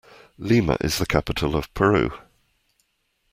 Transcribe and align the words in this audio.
Lima 0.39 0.77
is 0.81 0.97
the 0.97 1.05
capital 1.05 1.55
of 1.55 1.71
Peru. 1.75 2.09